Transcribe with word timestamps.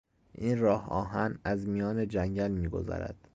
این 0.35 0.59
راهآهن 0.59 1.39
از 1.43 1.67
میان 1.67 2.07
جنگل 2.07 2.51
میگذرد. 2.51 3.29